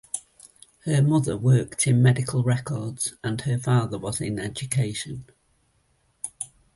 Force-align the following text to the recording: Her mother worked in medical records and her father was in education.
Her 0.85 1.03
mother 1.03 1.37
worked 1.37 1.85
in 1.85 2.01
medical 2.01 2.41
records 2.41 3.13
and 3.23 3.39
her 3.41 3.59
father 3.59 3.99
was 3.99 4.19
in 4.19 4.39
education. 4.39 5.25